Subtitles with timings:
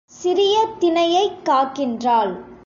[0.05, 2.51] சிறிய தினையைக் காக்கின்றாள்.